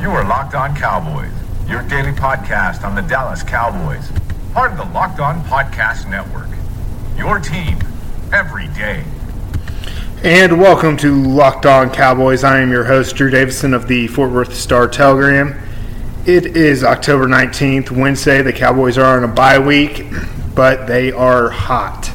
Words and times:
You 0.00 0.10
are 0.10 0.28
Locked 0.28 0.54
On 0.54 0.76
Cowboys, 0.76 1.32
your 1.66 1.80
daily 1.82 2.12
podcast 2.12 2.84
on 2.84 2.94
the 2.94 3.00
Dallas 3.00 3.42
Cowboys. 3.42 4.10
Part 4.52 4.72
of 4.72 4.76
the 4.76 4.84
Locked 4.92 5.20
On 5.20 5.40
Podcast 5.44 6.08
Network. 6.08 6.48
Your 7.16 7.38
team 7.38 7.78
every 8.30 8.68
day. 8.68 9.02
And 10.22 10.60
welcome 10.60 10.98
to 10.98 11.14
Locked 11.14 11.64
On 11.64 11.88
Cowboys. 11.88 12.44
I 12.44 12.60
am 12.60 12.70
your 12.70 12.84
host, 12.84 13.16
Drew 13.16 13.30
Davison 13.30 13.72
of 13.72 13.88
the 13.88 14.06
Fort 14.08 14.32
Worth 14.32 14.54
Star 14.54 14.86
Telegram. 14.86 15.58
It 16.26 16.44
is 16.44 16.84
October 16.84 17.26
19th, 17.26 17.90
Wednesday. 17.90 18.42
The 18.42 18.52
Cowboys 18.52 18.98
are 18.98 19.16
on 19.16 19.24
a 19.24 19.32
bye 19.32 19.58
week, 19.58 20.04
but 20.54 20.86
they 20.86 21.10
are 21.10 21.48
hot. 21.48 22.12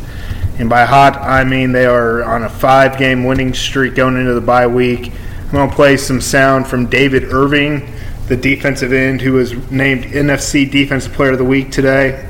And 0.59 0.69
by 0.69 0.85
hot, 0.85 1.17
I 1.17 1.43
mean 1.45 1.71
they 1.71 1.87
are 1.87 2.23
on 2.23 2.43
a 2.43 2.49
five 2.49 2.99
game 2.99 3.23
winning 3.23 3.55
streak 3.55 3.95
going 3.95 4.17
into 4.17 4.35
the 4.35 4.41
bye 4.41 4.67
week. 4.67 5.11
I'm 5.51 5.57
going 5.57 5.69
to 5.69 5.75
play 5.75 5.97
some 5.97 6.21
sound 6.21 6.67
from 6.67 6.87
David 6.87 7.25
Irving, 7.25 7.93
the 8.27 8.37
defensive 8.37 8.93
end 8.93 9.21
who 9.21 9.33
was 9.33 9.53
named 9.69 10.05
NFC 10.05 10.69
Defensive 10.69 11.13
Player 11.13 11.33
of 11.33 11.37
the 11.37 11.43
Week 11.43 11.71
today, 11.71 12.27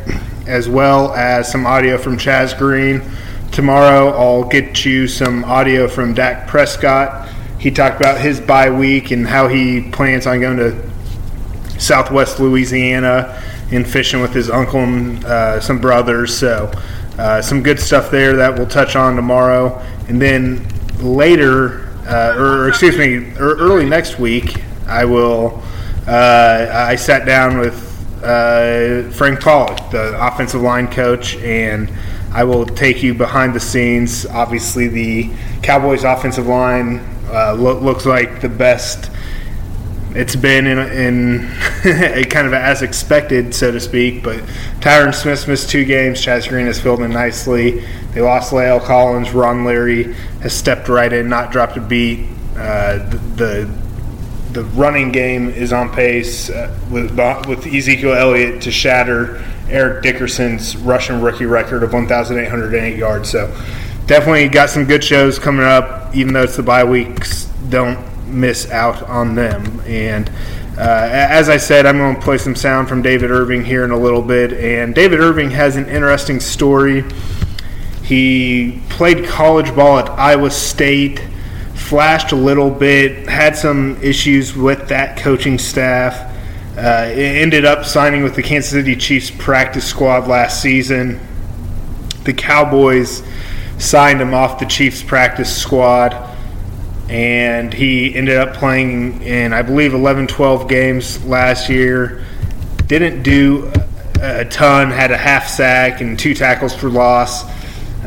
as 0.47 0.67
well 0.67 1.13
as 1.13 1.51
some 1.51 1.65
audio 1.65 1.97
from 1.97 2.17
Chaz 2.17 2.57
Green 2.57 3.01
Tomorrow, 3.51 4.11
I'll 4.11 4.45
get 4.45 4.85
you 4.85 5.09
some 5.09 5.43
audio 5.43 5.89
from 5.89 6.13
Dak 6.13 6.47
Prescott. 6.47 7.27
He 7.59 7.69
talked 7.69 7.99
about 7.99 8.21
his 8.21 8.39
bye 8.39 8.69
week 8.69 9.11
and 9.11 9.27
how 9.27 9.49
he 9.49 9.81
plans 9.91 10.25
on 10.25 10.39
going 10.39 10.55
to 10.55 10.89
Southwest 11.77 12.39
Louisiana 12.39 13.43
and 13.69 13.85
fishing 13.85 14.21
with 14.21 14.33
his 14.33 14.49
uncle 14.49 14.79
and 14.79 15.25
uh, 15.25 15.59
some 15.59 15.81
brothers. 15.81 16.37
So, 16.37 16.71
uh, 17.17 17.41
some 17.41 17.61
good 17.61 17.77
stuff 17.77 18.09
there 18.09 18.37
that 18.37 18.57
we'll 18.57 18.67
touch 18.67 18.95
on 18.95 19.17
tomorrow. 19.17 19.77
And 20.07 20.21
then 20.21 20.65
later, 20.99 21.90
uh, 22.11 22.35
or 22.37 22.67
excuse 22.67 22.97
me, 22.97 23.31
early 23.37 23.85
next 23.85 24.19
week, 24.19 24.61
I 24.85 25.05
will. 25.05 25.63
Uh, 26.05 26.67
I 26.69 26.95
sat 26.97 27.25
down 27.25 27.57
with 27.57 27.87
uh, 28.23 29.09
Frank 29.11 29.39
Pollack, 29.39 29.91
the 29.91 30.15
offensive 30.19 30.61
line 30.61 30.91
coach, 30.91 31.37
and 31.37 31.91
I 32.33 32.43
will 32.43 32.65
take 32.65 33.01
you 33.01 33.13
behind 33.13 33.53
the 33.53 33.59
scenes. 33.59 34.25
Obviously, 34.25 34.87
the 34.87 35.29
Cowboys' 35.63 36.03
offensive 36.03 36.47
line 36.47 36.99
uh, 37.27 37.55
lo- 37.57 37.79
looks 37.79 38.05
like 38.05 38.41
the 38.41 38.49
best 38.49 39.09
it's 40.13 40.35
been 40.35 40.67
in, 40.67 40.77
in 40.77 41.47
kind 42.29 42.45
of 42.45 42.53
as 42.53 42.81
expected, 42.81 43.55
so 43.55 43.71
to 43.71 43.79
speak. 43.79 44.23
But 44.23 44.39
Tyron 44.81 45.15
Smith 45.15 45.47
missed 45.47 45.69
two 45.69 45.85
games. 45.85 46.19
Chaz 46.23 46.49
Green 46.49 46.65
has 46.65 46.79
filled 46.79 47.01
in 47.01 47.11
nicely. 47.11 47.85
They 48.13 48.21
lost 48.21 48.51
La'el 48.51 48.81
Collins. 48.81 49.31
Ron 49.31 49.65
Leary 49.65 50.13
has 50.41 50.53
stepped 50.53 50.89
right 50.89 51.11
in, 51.11 51.29
not 51.29 51.51
dropped 51.51 51.77
a 51.77 51.81
beat. 51.81 52.27
Uh, 52.55 52.97
the, 53.35 53.69
the 54.51 54.63
running 54.75 55.11
game 55.11 55.49
is 55.49 55.71
on 55.71 55.89
pace 55.93 56.49
uh, 56.49 56.77
with 56.89 57.11
with 57.47 57.65
Ezekiel 57.65 58.13
Elliott 58.13 58.61
to 58.63 58.71
shatter 58.71 59.43
Eric 59.69 60.03
Dickerson's 60.03 60.75
rushing 60.77 61.21
rookie 61.21 61.45
record 61.45 61.83
of 61.83 61.93
1,808 61.93 62.97
yards. 62.97 63.29
So 63.29 63.47
definitely 64.05 64.49
got 64.49 64.69
some 64.69 64.85
good 64.85 65.03
shows 65.03 65.39
coming 65.39 65.65
up. 65.65 66.13
Even 66.13 66.33
though 66.33 66.43
it's 66.43 66.57
the 66.57 66.63
bye 66.63 66.83
weeks, 66.83 67.45
don't 67.69 67.97
miss 68.27 68.69
out 68.71 69.01
on 69.03 69.35
them. 69.35 69.81
And 69.85 70.29
uh, 70.77 71.07
as 71.11 71.47
I 71.47 71.57
said, 71.57 71.85
I'm 71.85 71.97
going 71.97 72.15
to 72.15 72.21
play 72.21 72.37
some 72.37 72.55
sound 72.55 72.89
from 72.89 73.01
David 73.01 73.31
Irving 73.31 73.63
here 73.63 73.85
in 73.85 73.91
a 73.91 73.97
little 73.97 74.21
bit. 74.21 74.53
And 74.53 74.93
David 74.93 75.19
Irving 75.19 75.51
has 75.51 75.77
an 75.77 75.87
interesting 75.87 76.39
story. 76.39 77.05
He 78.11 78.81
played 78.89 79.25
college 79.25 79.73
ball 79.73 79.99
at 79.99 80.09
Iowa 80.09 80.51
State 80.51 81.21
flashed 81.75 82.33
a 82.33 82.35
little 82.35 82.69
bit, 82.69 83.29
had 83.29 83.55
some 83.55 84.01
issues 84.03 84.53
with 84.53 84.89
that 84.89 85.17
coaching 85.17 85.57
staff. 85.57 86.29
Uh, 86.77 87.09
ended 87.13 87.63
up 87.63 87.85
signing 87.85 88.21
with 88.21 88.35
the 88.35 88.43
Kansas 88.43 88.71
City 88.71 88.97
Chiefs 88.97 89.31
practice 89.31 89.85
squad 89.85 90.27
last 90.27 90.61
season. 90.61 91.21
The 92.25 92.33
Cowboys 92.33 93.23
signed 93.77 94.21
him 94.21 94.33
off 94.33 94.59
the 94.59 94.65
Chiefs 94.65 95.01
practice 95.01 95.55
squad, 95.55 96.13
and 97.07 97.73
he 97.73 98.13
ended 98.13 98.35
up 98.35 98.55
playing 98.55 99.21
in, 99.21 99.53
I 99.53 99.61
believe, 99.61 99.93
11, 99.93 100.27
12 100.27 100.67
games 100.67 101.23
last 101.23 101.69
year. 101.69 102.25
Didn't 102.87 103.23
do 103.23 103.71
a 104.21 104.43
ton, 104.43 104.91
had 104.91 105.11
a 105.11 105.17
half 105.17 105.47
sack 105.47 106.01
and 106.01 106.19
two 106.19 106.33
tackles 106.33 106.75
for 106.75 106.89
loss. 106.89 107.60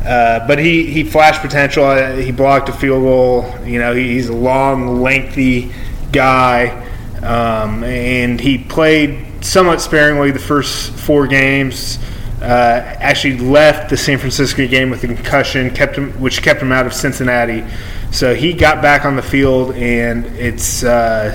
Uh, 0.05 0.45
but 0.47 0.59
he, 0.59 0.85
he 0.85 1.03
flashed 1.03 1.41
potential. 1.41 1.83
Uh, 1.83 2.15
he 2.15 2.31
blocked 2.31 2.69
a 2.69 2.73
field 2.73 3.03
goal. 3.03 3.55
You 3.65 3.79
know, 3.79 3.93
he's 3.95 4.29
a 4.29 4.35
long, 4.35 5.01
lengthy 5.01 5.71
guy. 6.11 6.83
Um, 7.23 7.83
and 7.83 8.39
he 8.39 8.59
played 8.59 9.43
somewhat 9.43 9.81
sparingly 9.81 10.31
the 10.31 10.39
first 10.39 10.91
four 10.91 11.25
games. 11.25 11.97
Uh, 12.41 12.95
actually 12.99 13.37
left 13.39 13.89
the 13.89 13.97
San 13.97 14.19
Francisco 14.19 14.67
game 14.67 14.91
with 14.91 15.03
a 15.03 15.07
concussion, 15.07 15.71
kept 15.71 15.95
him, 15.95 16.11
which 16.21 16.43
kept 16.43 16.61
him 16.61 16.71
out 16.71 16.85
of 16.85 16.93
Cincinnati. 16.93 17.63
So 18.11 18.35
he 18.35 18.53
got 18.53 18.83
back 18.83 19.05
on 19.05 19.15
the 19.15 19.23
field, 19.23 19.73
and 19.75 20.25
it's 20.37 20.83
uh, 20.83 21.33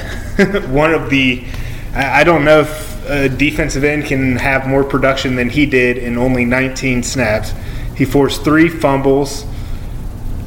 one 0.70 0.94
of 0.94 1.10
the. 1.10 1.44
I, 1.92 2.20
I 2.20 2.24
don't 2.24 2.44
know 2.44 2.60
if 2.60 3.10
a 3.10 3.28
defensive 3.28 3.82
end 3.82 4.04
can 4.04 4.36
have 4.36 4.68
more 4.68 4.84
production 4.84 5.34
than 5.34 5.48
he 5.48 5.66
did 5.66 5.98
in 5.98 6.16
only 6.16 6.44
19 6.44 7.02
snaps. 7.02 7.52
He 7.96 8.04
forced 8.04 8.42
three 8.44 8.68
fumbles, 8.68 9.44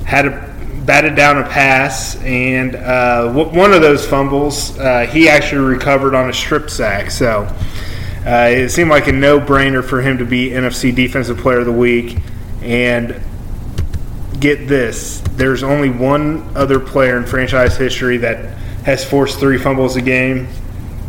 had 0.06 0.26
a 0.26 0.54
batted 0.86 1.16
down 1.16 1.38
a 1.38 1.44
pass, 1.44 2.22
and 2.24 2.76
uh, 2.76 3.28
w- 3.28 3.58
one 3.58 3.74
of 3.74 3.82
those 3.82 4.06
fumbles 4.06 4.78
uh, 4.80 5.06
he 5.06 5.30
actually 5.30 5.62
recovered 5.62 6.14
on 6.14 6.30
a 6.30 6.34
strip 6.34 6.70
sack. 6.70 7.10
So 7.10 7.44
uh, 8.26 8.50
it 8.52 8.70
seemed 8.70 8.90
like 8.90 9.08
a 9.08 9.12
no-brainer 9.12 9.84
for 9.84 10.02
him 10.02 10.18
to 10.18 10.26
be 10.26 10.50
NFC 10.50 10.94
Defensive 10.94 11.38
Player 11.38 11.60
of 11.60 11.66
the 11.66 11.72
Week. 11.72 12.18
And 12.62 13.22
get 14.40 14.68
this: 14.68 15.22
there's 15.32 15.64
only 15.64 15.90
one 15.90 16.50
other 16.56 16.80
player 16.80 17.18
in 17.18 17.26
franchise 17.26 17.78
history 17.78 18.18
that 18.18 18.58
has 18.86 19.04
forced 19.04 19.40
three 19.40 19.58
fumbles 19.58 19.96
a 19.96 20.02
game. 20.02 20.48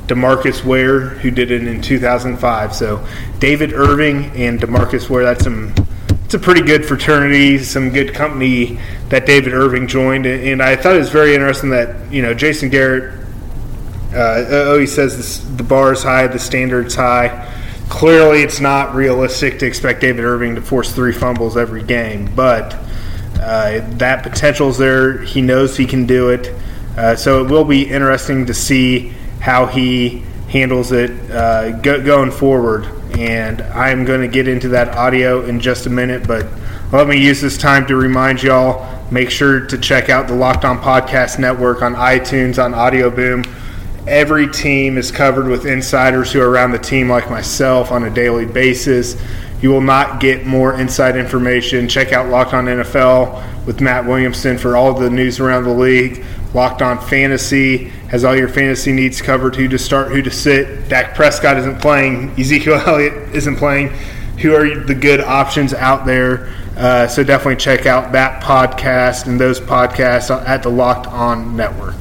Demarcus 0.06 0.62
Ware, 0.62 1.00
who 1.00 1.30
did 1.30 1.50
it 1.50 1.66
in 1.66 1.80
2005. 1.80 2.74
So 2.74 3.06
David 3.38 3.72
Irving 3.72 4.26
and 4.36 4.60
Demarcus 4.60 5.08
Ware, 5.08 5.24
that's 5.24 5.44
some 5.44 5.72
it's 6.24 6.34
a 6.34 6.38
pretty 6.38 6.62
good 6.62 6.84
fraternity, 6.84 7.58
some 7.58 7.90
good 7.90 8.14
company 8.14 8.78
that 9.10 9.26
David 9.26 9.52
Irving 9.52 9.86
joined, 9.86 10.26
and 10.26 10.62
I 10.62 10.74
thought 10.74 10.96
it 10.96 10.98
was 10.98 11.10
very 11.10 11.34
interesting 11.34 11.70
that 11.70 12.10
you 12.12 12.22
know 12.22 12.32
Jason 12.32 12.70
Garrett. 12.70 13.20
Uh, 14.14 14.44
oh, 14.48 14.78
he 14.78 14.86
says 14.86 15.16
this, 15.16 15.38
the 15.56 15.62
bar 15.64 15.92
is 15.92 16.02
high, 16.02 16.26
the 16.26 16.38
standard's 16.38 16.94
high. 16.94 17.52
Clearly, 17.88 18.42
it's 18.42 18.60
not 18.60 18.94
realistic 18.94 19.58
to 19.58 19.66
expect 19.66 20.00
David 20.00 20.24
Irving 20.24 20.54
to 20.54 20.62
force 20.62 20.92
three 20.92 21.12
fumbles 21.12 21.56
every 21.56 21.82
game, 21.82 22.34
but 22.34 22.74
uh, 23.40 23.80
that 23.98 24.22
potential 24.22 24.70
is 24.70 24.78
there. 24.78 25.20
He 25.20 25.42
knows 25.42 25.76
he 25.76 25.84
can 25.84 26.06
do 26.06 26.30
it, 26.30 26.54
uh, 26.96 27.16
so 27.16 27.44
it 27.44 27.50
will 27.50 27.64
be 27.64 27.82
interesting 27.82 28.46
to 28.46 28.54
see 28.54 29.10
how 29.40 29.66
he 29.66 30.22
handles 30.54 30.92
it 30.92 31.10
uh, 31.32 31.72
go, 31.80 32.00
going 32.00 32.30
forward 32.30 32.86
and 33.18 33.60
I'm 33.60 34.04
going 34.04 34.20
to 34.20 34.28
get 34.28 34.46
into 34.46 34.68
that 34.68 34.96
audio 34.96 35.44
in 35.44 35.58
just 35.58 35.86
a 35.86 35.90
minute. 35.90 36.26
But 36.28 36.46
let 36.92 37.08
me 37.08 37.20
use 37.20 37.40
this 37.40 37.58
time 37.58 37.86
to 37.86 37.96
remind 37.96 38.40
y'all 38.42 39.10
make 39.10 39.30
sure 39.30 39.66
to 39.66 39.78
check 39.78 40.08
out 40.08 40.28
the 40.28 40.34
Locked 40.34 40.64
On 40.64 40.78
Podcast 40.78 41.40
Network 41.40 41.82
on 41.82 41.94
iTunes, 41.94 42.62
on 42.62 42.72
Audio 42.72 43.10
Boom. 43.10 43.44
Every 44.06 44.48
team 44.48 44.96
is 44.96 45.10
covered 45.10 45.48
with 45.48 45.66
insiders 45.66 46.32
who 46.32 46.40
are 46.40 46.48
around 46.48 46.70
the 46.70 46.78
team, 46.78 47.08
like 47.08 47.28
myself, 47.28 47.90
on 47.90 48.04
a 48.04 48.10
daily 48.10 48.46
basis. 48.46 49.20
You 49.60 49.70
will 49.70 49.80
not 49.80 50.20
get 50.20 50.46
more 50.46 50.78
inside 50.78 51.16
information. 51.16 51.88
Check 51.88 52.12
out 52.12 52.28
Locked 52.28 52.54
On 52.54 52.66
NFL 52.66 53.66
with 53.66 53.80
Matt 53.80 54.04
Williamson 54.04 54.56
for 54.56 54.76
all 54.76 54.94
the 54.94 55.10
news 55.10 55.40
around 55.40 55.64
the 55.64 55.74
league. 55.74 56.24
Locked 56.54 56.82
On 56.82 56.98
Fantasy 56.98 57.88
has 58.08 58.24
all 58.24 58.36
your 58.36 58.48
fantasy 58.48 58.92
needs 58.92 59.20
covered 59.20 59.56
who 59.56 59.66
to 59.68 59.78
start, 59.78 60.12
who 60.12 60.22
to 60.22 60.30
sit. 60.30 60.88
Dak 60.88 61.14
Prescott 61.14 61.56
isn't 61.58 61.80
playing, 61.80 62.30
Ezekiel 62.38 62.74
Elliott 62.86 63.34
isn't 63.34 63.56
playing. 63.56 63.88
who 64.38 64.54
are 64.54 64.80
the 64.80 64.94
good 64.94 65.20
options 65.20 65.74
out 65.74 66.06
there. 66.06 66.52
Uh, 66.76 67.06
so 67.06 67.22
definitely 67.22 67.56
check 67.56 67.86
out 67.86 68.12
that 68.12 68.42
podcast 68.42 69.26
and 69.26 69.38
those 69.38 69.60
podcasts 69.60 70.30
at 70.46 70.62
the 70.62 70.68
Locked 70.68 71.06
On 71.06 71.56
Network. 71.56 71.94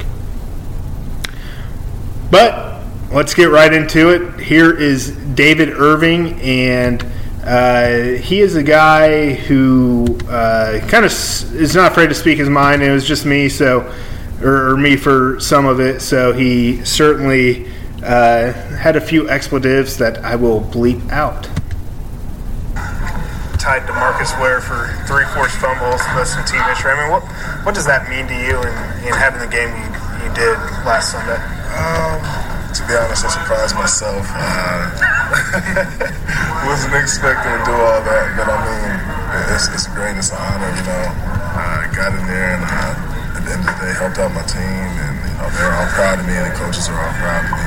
But 2.30 2.82
let's 3.12 3.34
get 3.34 3.46
right 3.46 3.72
into 3.72 4.10
it. 4.10 4.40
Here 4.40 4.76
is 4.76 5.12
David 5.12 5.70
Irving, 5.70 6.40
and 6.40 7.04
uh, 7.44 8.18
he 8.20 8.40
is 8.40 8.56
a 8.56 8.62
guy 8.62 9.34
who 9.34 10.18
uh, 10.28 10.80
kind 10.88 11.04
of 11.04 11.12
is 11.12 11.76
not 11.76 11.92
afraid 11.92 12.08
to 12.08 12.14
speak 12.14 12.38
his 12.38 12.48
mind. 12.48 12.82
It 12.82 12.90
was 12.90 13.06
just 13.06 13.24
me, 13.24 13.48
so 13.48 13.92
or, 14.42 14.70
or 14.70 14.76
me 14.76 14.96
for 14.96 15.38
some 15.40 15.66
of 15.66 15.80
it. 15.80 16.00
So 16.00 16.32
he 16.32 16.84
certainly 16.84 17.66
uh, 18.02 18.52
had 18.52 18.96
a 18.96 19.00
few 19.00 19.28
expletives 19.28 19.98
that 19.98 20.18
I 20.24 20.36
will 20.36 20.60
bleep 20.60 21.10
out 21.10 21.48
tied 23.64 23.86
to 23.88 23.96
Marcus 23.96 24.28
Ware 24.36 24.60
for 24.60 24.92
three 25.08 25.24
forced 25.32 25.56
fumbles, 25.56 26.04
most 26.12 26.36
in 26.36 26.44
team 26.44 26.60
history. 26.68 26.92
I 26.92 27.00
mean, 27.00 27.08
what 27.08 27.24
what 27.64 27.72
does 27.72 27.88
that 27.88 28.12
mean 28.12 28.28
to 28.28 28.36
you 28.36 28.60
in, 28.60 28.74
in 29.08 29.16
having 29.16 29.40
the 29.40 29.48
game 29.48 29.72
you, 29.72 29.88
you 30.20 30.28
did 30.36 30.60
last 30.84 31.16
Sunday? 31.16 31.40
Um, 31.72 32.20
to 32.76 32.80
be 32.84 32.92
honest, 32.92 33.24
I 33.24 33.32
surprised 33.32 33.72
myself. 33.72 34.28
Uh, 34.28 34.84
wasn't 36.68 36.92
expecting 36.92 37.56
to 37.56 37.62
do 37.64 37.72
all 37.72 38.04
that, 38.04 38.36
but 38.36 38.52
I 38.52 38.56
mean, 38.68 39.00
it's, 39.56 39.72
it's 39.72 39.88
great. 39.96 40.12
It's 40.20 40.28
an 40.28 40.44
honor, 40.44 40.68
you 40.68 40.84
know. 40.84 41.08
I 41.56 41.88
got 41.96 42.12
in 42.12 42.24
there 42.28 42.60
and 42.60 42.68
uh, 42.68 43.13
at 43.44 43.52
the 43.52 43.52
end 43.60 43.68
of 43.68 43.76
the 43.76 43.84
day 43.84 43.92
helped 43.92 44.16
out 44.16 44.32
my 44.32 44.44
team, 44.48 44.64
and 44.64 45.14
you 45.20 45.36
know 45.36 45.48
they're 45.52 45.76
all 45.76 45.90
proud 45.92 46.16
of 46.16 46.24
me, 46.24 46.32
and 46.32 46.48
the 46.48 46.56
coaches 46.56 46.88
are 46.88 46.96
all 46.96 47.12
proud 47.20 47.44
of 47.44 47.52
me. 47.52 47.64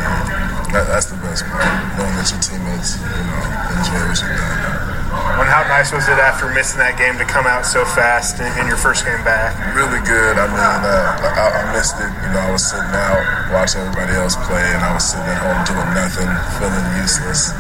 That, 0.74 0.90
that's 0.90 1.08
the 1.08 1.22
best 1.22 1.46
part, 1.46 1.70
knowing 1.96 2.18
that 2.18 2.28
your 2.34 2.42
teammates, 2.42 2.98
you 2.98 3.06
know, 3.06 3.46
enjoy 3.78 4.02
what 4.10 4.18
you've 4.18 4.36
done. 4.36 4.98
When 5.38 5.46
how 5.46 5.64
nice 5.70 5.94
was 5.94 6.10
it 6.10 6.18
after 6.18 6.50
missing 6.50 6.82
that 6.82 6.98
game 6.98 7.16
to 7.22 7.28
come 7.30 7.46
out 7.46 7.62
so 7.62 7.86
fast 7.86 8.42
in, 8.42 8.50
in 8.58 8.66
your 8.66 8.76
first 8.76 9.06
game 9.06 9.22
back? 9.22 9.54
Really 9.78 10.02
good. 10.02 10.36
I 10.36 10.50
mean, 10.50 10.82
uh, 10.82 11.30
I, 11.38 11.62
I, 11.62 11.64
missed 11.78 11.96
it. 12.02 12.10
You 12.10 12.30
know, 12.34 12.42
I 12.42 12.52
was 12.52 12.66
sitting 12.66 12.90
out 12.98 13.22
watching 13.54 13.86
everybody 13.86 14.18
else 14.18 14.34
play, 14.50 14.66
and 14.66 14.82
I 14.82 14.92
was 14.98 15.06
sitting 15.06 15.30
at 15.30 15.40
home 15.40 15.62
doing 15.62 15.90
nothing, 15.94 16.30
feeling 16.58 16.88
useless. 16.98 17.54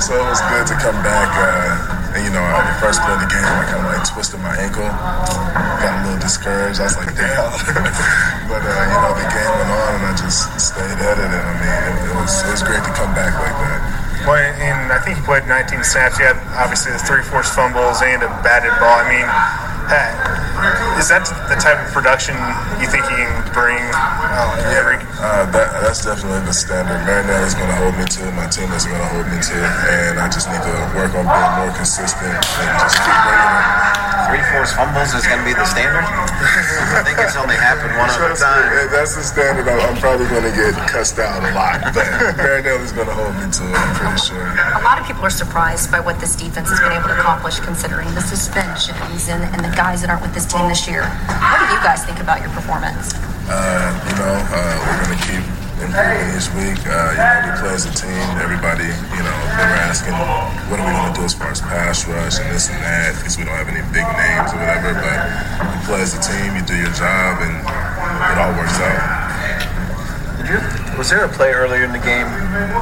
So 0.00 0.16
it 0.16 0.26
was 0.28 0.40
good 0.52 0.66
to 0.68 0.76
come 0.76 0.96
back. 1.00 1.30
Uh, 1.32 2.16
and 2.16 2.22
you 2.22 2.32
know, 2.32 2.44
the 2.44 2.76
first 2.78 3.02
play 3.02 3.14
of 3.16 3.22
the 3.24 3.30
game, 3.30 3.42
I 3.42 3.64
kind 3.66 3.82
of 3.82 3.90
like 3.90 4.04
twisted 4.04 4.40
my 4.44 4.54
ankle, 4.60 4.86
got 4.86 5.92
a 5.92 5.98
little 6.06 6.20
discouraged. 6.20 6.78
I 6.78 6.86
was 6.92 6.96
like, 7.00 7.12
damn. 7.16 7.50
but 8.50 8.62
uh, 8.62 8.70
you 8.70 8.98
know, 9.00 9.12
the 9.16 9.28
game 9.32 9.52
went 9.56 9.70
on, 9.72 9.90
and 9.98 10.04
I 10.08 10.12
just 10.14 10.52
stayed 10.60 11.00
at 11.00 11.16
it. 11.18 11.30
And 11.32 11.44
I 11.44 11.54
mean, 11.58 11.80
it, 11.88 11.96
it 12.10 12.14
was 12.20 12.32
it 12.44 12.52
was 12.52 12.62
great 12.62 12.84
to 12.84 12.92
come 12.92 13.12
back 13.16 13.32
like 13.40 13.56
that. 13.56 13.80
Well, 14.28 14.40
and 14.40 14.92
I 14.92 14.98
think 15.04 15.20
he 15.20 15.22
played 15.24 15.44
19 15.44 15.84
snaps. 15.84 16.16
You 16.16 16.28
had 16.28 16.40
obviously 16.56 16.92
the 16.92 17.02
three 17.02 17.20
forced 17.20 17.52
fumbles 17.52 18.00
and 18.00 18.24
a 18.24 18.30
batted 18.40 18.72
ball. 18.80 19.00
I 19.00 19.06
mean, 19.08 19.28
hey 19.90 20.34
is 20.98 21.10
that 21.10 21.26
the 21.50 21.58
type 21.58 21.76
of 21.82 21.90
production 21.90 22.32
you 22.78 22.86
think 22.86 23.02
he 23.04 23.16
can 23.18 23.34
bring 23.52 23.82
uh, 24.34 24.78
every? 24.78 24.98
Uh, 25.22 25.46
that, 25.54 25.80
that's 25.80 26.04
definitely 26.04 26.42
the 26.44 26.52
standard. 26.52 26.98
Marinelli 27.06 27.46
is 27.46 27.54
going 27.54 27.70
to 27.70 27.78
hold 27.78 27.94
me 27.94 28.04
to. 28.04 28.22
My 28.34 28.50
team 28.50 28.70
is 28.74 28.84
going 28.84 29.00
to 29.00 29.10
hold 29.14 29.26
me 29.30 29.38
to, 29.38 29.58
and 29.94 30.18
I 30.18 30.26
just 30.28 30.50
need 30.50 30.62
to 30.62 30.74
work 30.98 31.14
on 31.14 31.24
being 31.24 31.52
more 31.62 31.72
consistent 31.78 32.34
and 32.34 32.70
just 32.82 32.98
keep 32.98 33.18
bringing 33.22 33.54
it 33.62 34.04
three 34.34 34.42
forced 34.50 34.74
fumbles 34.74 35.14
is 35.14 35.26
going 35.26 35.38
to 35.38 35.46
be 35.46 35.54
the 35.54 35.64
standard? 35.64 36.02
I 36.02 37.06
think 37.06 37.22
it's 37.22 37.36
only 37.36 37.54
happened 37.54 37.94
one 37.94 38.10
other 38.10 38.34
time. 38.34 38.66
Me, 38.74 38.90
that's 38.90 39.14
the 39.14 39.22
standard. 39.22 39.68
I'm 39.68 39.96
probably 40.02 40.26
going 40.26 40.42
to 40.42 40.54
get 40.54 40.74
cussed 40.90 41.18
out 41.18 41.38
a 41.44 41.54
lot, 41.54 41.94
but 41.94 42.02
Marinelli's 42.36 42.92
going 42.92 43.06
to 43.06 43.14
hold 43.14 43.34
me 43.38 43.46
to 43.46 43.62
it, 43.62 43.78
I'm 43.78 43.94
pretty 43.94 44.18
sure. 44.18 44.42
A 44.42 44.82
lot 44.82 44.98
of 44.98 45.06
people 45.06 45.22
are 45.22 45.30
surprised 45.30 45.90
by 45.90 46.00
what 46.00 46.18
this 46.18 46.34
defense 46.34 46.68
has 46.68 46.80
been 46.80 46.92
able 46.92 47.08
to 47.08 47.16
accomplish 47.18 47.60
considering 47.60 48.10
the 48.14 48.22
suspensions 48.22 49.28
and, 49.28 49.44
and 49.54 49.60
the 49.62 49.74
guys 49.76 50.00
that 50.02 50.10
aren't 50.10 50.22
with 50.22 50.34
this 50.34 50.46
team 50.46 50.66
this 50.68 50.88
year. 50.88 51.06
What 51.06 51.62
do 51.62 51.70
you 51.70 51.82
guys 51.86 52.04
think 52.04 52.18
about 52.18 52.40
your 52.40 52.50
performance? 52.50 53.14
Uh, 53.46 53.92
you 54.08 54.14
know, 54.16 54.34
uh, 54.50 54.74
we're 54.84 55.00
going 55.04 55.14
to 55.14 55.22
keep 55.28 55.44
improving 55.84 56.30
each 56.32 56.48
week. 56.56 56.80
Uh, 56.88 57.12
you 57.12 57.20
know, 57.20 57.44
we 57.44 57.50
play 57.60 57.74
as 57.76 57.84
a 57.84 57.92
team. 57.92 58.24
Everybody, 58.40 58.88
you 58.88 59.22
know, 59.22 59.36
they 59.52 59.64
were 59.68 59.80
asking, 59.84 60.16
what 60.72 60.80
are 60.80 60.86
we 60.86 60.92
going 60.96 61.12
to 61.12 61.18
do 61.20 61.24
as 61.28 61.34
far 61.36 61.52
as 61.52 61.60
pass 61.60 62.08
rush 62.08 62.40
and 62.40 62.48
this 62.54 62.72
and 62.72 62.80
that, 62.80 63.12
because 63.20 63.36
we 63.36 63.44
don't 63.44 63.52
have 63.54 63.68
any 63.68 63.84
big 63.92 64.06
names 64.16 64.48
or 64.54 64.58
whatever. 64.64 64.96
But 64.96 65.18
you 65.60 65.78
play 65.84 66.00
as 66.00 66.16
a 66.16 66.22
team, 66.24 66.56
you 66.56 66.64
do 66.64 66.76
your 66.76 66.94
job, 66.96 67.44
and 67.44 67.52
it 67.60 68.36
all 68.40 68.54
works 68.56 68.80
out. 68.80 69.00
Did 70.40 70.56
you, 70.56 70.60
Was 70.96 71.10
there 71.12 71.24
a 71.24 71.28
play 71.28 71.52
earlier 71.52 71.84
in 71.84 71.92
the 71.92 72.00
game 72.00 72.28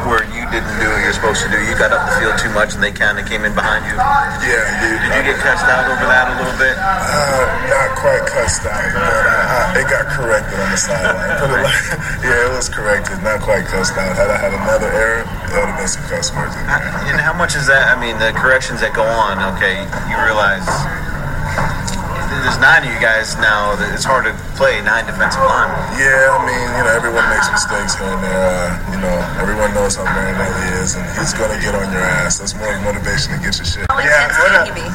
where 0.06 0.23
didn't 0.52 0.76
do 0.76 0.87
what 0.93 1.00
you're 1.00 1.16
supposed 1.16 1.40
to 1.43 1.50
do? 1.50 1.56
You 1.64 1.72
got 1.81 1.96
up 1.96 2.04
the 2.04 2.14
field 2.20 2.37
too 2.37 2.52
much 2.52 2.76
and 2.76 2.84
they 2.84 2.93
kind 2.93 3.16
of 3.16 3.25
came 3.25 3.49
in 3.49 3.56
behind 3.56 3.88
you? 3.88 3.96
Yeah, 3.96 4.60
dude. 4.84 5.00
Did 5.00 5.10
you 5.16 5.25
get 5.32 5.40
cussed 5.40 5.64
out 5.64 5.88
over 5.88 6.04
that 6.04 6.28
a 6.28 6.34
little 6.37 6.58
bit? 6.60 6.76
Uh, 6.76 7.49
not 7.72 7.96
quite 7.96 8.25
cussed 8.28 8.69
out, 8.69 8.84
but 8.93 9.00
uh, 9.00 9.81
it 9.81 9.88
got 9.88 10.04
corrected 10.12 10.60
on 10.60 10.69
the 10.69 10.76
sideline. 10.76 11.40
Put 11.40 11.49
it 11.56 11.64
like, 11.64 11.81
yeah, 12.28 12.46
it 12.46 12.52
was 12.52 12.69
corrected, 12.69 13.16
not 13.25 13.40
quite 13.40 13.64
cussed 13.64 13.96
out. 13.96 14.12
Had 14.12 14.28
I 14.28 14.37
had 14.37 14.52
another 14.52 14.93
error, 14.93 15.25
there 15.49 15.64
would 15.64 15.72
have 15.72 15.81
been 15.81 15.88
some 15.88 16.04
cuss 16.12 16.28
words 16.37 16.52
in 16.52 16.64
there. 16.69 16.84
And 17.08 17.19
how 17.19 17.32
much 17.32 17.56
is 17.56 17.64
that? 17.72 17.88
I 17.88 17.96
mean, 17.96 18.20
the 18.20 18.37
corrections 18.37 18.84
that 18.84 18.93
go 18.93 19.02
on, 19.08 19.40
okay, 19.56 19.88
you 20.12 20.16
realize 20.20 20.69
there's 22.43 22.59
nine 22.59 22.83
of 22.83 22.91
you 22.91 22.99
guys 22.99 23.39
now. 23.39 23.79
It's 23.94 24.03
hard 24.03 24.27
to 24.27 24.35
play 24.59 24.83
nine 24.83 25.06
defensive 25.06 25.47
linemen. 25.47 25.79
Yeah, 25.94 26.35
I 26.35 26.43
mean, 26.43 26.67
you 26.75 26.83
know, 26.83 26.91
everyone 26.91 27.23
makes 27.31 27.47
mistakes 27.55 27.94
here 27.94 28.11
and 28.11 28.19
there. 28.19 28.35
Uh, 28.35 28.75
you 28.91 28.99
know, 28.99 29.15
everyone 29.39 29.71
knows 29.79 29.94
how 29.94 30.03
Marinelli 30.03 30.83
is, 30.83 30.99
and 30.99 31.06
he's 31.15 31.31
gonna 31.39 31.59
get 31.62 31.79
on 31.79 31.87
your 31.94 32.03
ass. 32.03 32.43
That's 32.43 32.59
more 32.59 32.75
motivation 32.83 33.39
to 33.39 33.39
get 33.39 33.55
your 33.62 33.67
shit. 33.67 33.87
How 33.87 34.03
yeah, 34.03 34.27
intense 34.27 34.43
can 34.43 34.75
he 34.75 34.83
be? 34.83 34.87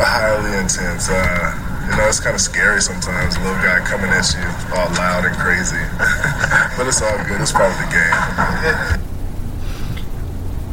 Highly 0.00 0.56
intense. 0.56 1.12
Uh, 1.12 1.52
you 1.84 1.94
know, 2.00 2.08
it's 2.08 2.18
kind 2.18 2.32
of 2.32 2.40
scary 2.40 2.80
sometimes. 2.80 3.36
A 3.36 3.44
little 3.44 3.60
guy 3.60 3.84
coming 3.84 4.08
at 4.08 4.24
you 4.32 4.48
all 4.72 4.88
loud 4.96 5.28
and 5.28 5.36
crazy, 5.36 5.84
but 6.80 6.88
it's 6.88 7.04
all 7.04 7.20
good. 7.28 7.44
It's 7.44 7.52
part 7.52 7.68
of 7.68 7.76
the 7.76 7.92
game. 7.92 8.16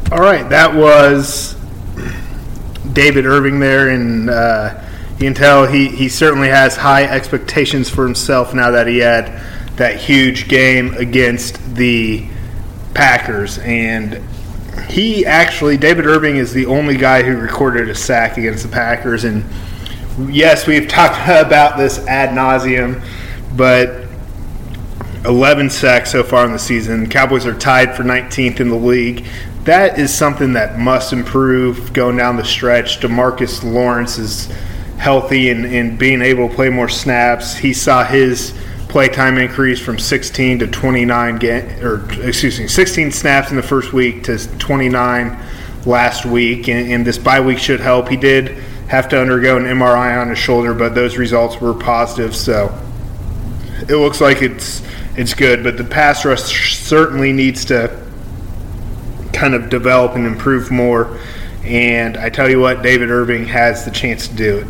All 0.08 0.24
right, 0.24 0.48
that 0.48 0.72
was 0.72 1.52
David 2.96 3.28
Irving 3.28 3.60
there, 3.60 3.92
and. 3.92 4.32
Uh, 4.32 4.80
you 5.22 5.28
can 5.28 5.34
tell 5.34 5.66
he, 5.66 5.86
he 5.86 6.08
certainly 6.08 6.48
has 6.48 6.76
high 6.76 7.04
expectations 7.04 7.88
for 7.88 8.04
himself 8.04 8.54
now 8.54 8.72
that 8.72 8.88
he 8.88 8.98
had 8.98 9.40
that 9.76 10.00
huge 10.00 10.48
game 10.48 10.94
against 10.94 11.76
the 11.76 12.26
Packers. 12.92 13.58
And 13.58 14.20
he 14.88 15.24
actually, 15.24 15.76
David 15.76 16.06
Irving 16.06 16.36
is 16.36 16.52
the 16.52 16.66
only 16.66 16.96
guy 16.96 17.22
who 17.22 17.36
recorded 17.36 17.88
a 17.88 17.94
sack 17.94 18.36
against 18.36 18.64
the 18.64 18.68
Packers. 18.68 19.22
And 19.22 19.44
yes, 20.28 20.66
we've 20.66 20.88
talked 20.88 21.22
about 21.46 21.78
this 21.78 22.04
ad 22.08 22.30
nauseum, 22.30 23.00
but 23.56 24.08
11 25.24 25.70
sacks 25.70 26.10
so 26.10 26.24
far 26.24 26.44
in 26.46 26.52
the 26.52 26.58
season. 26.58 27.08
Cowboys 27.08 27.46
are 27.46 27.56
tied 27.56 27.94
for 27.94 28.02
19th 28.02 28.58
in 28.58 28.68
the 28.68 28.74
league. 28.74 29.24
That 29.62 30.00
is 30.00 30.12
something 30.12 30.54
that 30.54 30.80
must 30.80 31.12
improve 31.12 31.92
going 31.92 32.16
down 32.16 32.36
the 32.36 32.44
stretch. 32.44 32.98
Demarcus 32.98 33.62
Lawrence 33.62 34.18
is 34.18 34.52
healthy 35.02 35.50
and, 35.50 35.66
and 35.66 35.98
being 35.98 36.22
able 36.22 36.48
to 36.48 36.54
play 36.54 36.70
more 36.70 36.88
snaps. 36.88 37.56
He 37.56 37.72
saw 37.72 38.04
his 38.04 38.56
play 38.88 39.08
time 39.08 39.36
increase 39.36 39.80
from 39.80 39.98
16 39.98 40.60
to 40.60 40.66
29 40.68 41.36
get, 41.38 41.82
or 41.82 42.08
excuse 42.22 42.60
me 42.60 42.68
16 42.68 43.10
snaps 43.10 43.50
in 43.50 43.56
the 43.56 43.62
first 43.62 43.92
week 43.92 44.22
to 44.22 44.38
29 44.58 45.44
last 45.86 46.24
week 46.24 46.68
and, 46.68 46.92
and, 46.92 47.04
this 47.04 47.18
bye 47.18 47.40
week 47.40 47.58
should 47.58 47.80
help. 47.80 48.08
He 48.08 48.16
did 48.16 48.50
have 48.86 49.08
to 49.08 49.20
undergo 49.20 49.56
an 49.56 49.64
mri 49.64 50.20
on 50.20 50.28
his 50.28 50.38
shoulder 50.38 50.72
but 50.72 50.94
those 50.94 51.16
results 51.16 51.60
were 51.60 51.74
positive 51.74 52.36
so 52.36 52.78
it 53.88 53.96
looks 53.96 54.20
like 54.20 54.40
it's 54.40 54.82
it's 55.16 55.34
good. 55.34 55.64
But 55.64 55.76
the 55.76 55.84
pass 55.84 56.24
rush 56.24 56.78
certainly 56.78 57.32
needs 57.32 57.64
to 57.66 58.00
kind 59.32 59.54
of 59.54 59.68
develop 59.68 60.14
and 60.14 60.26
improve 60.26 60.70
more 60.70 61.18
and 61.64 62.16
I 62.16 62.28
tell 62.28 62.48
you 62.48 62.60
what, 62.60 62.82
David 62.82 63.10
Irving 63.10 63.46
has 63.46 63.84
the 63.84 63.90
chance 63.90 64.28
to 64.28 64.34
do 64.34 64.58
it. 64.58 64.66